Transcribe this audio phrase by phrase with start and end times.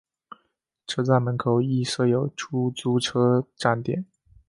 [0.87, 4.03] 车站门口亦设有出租车站点。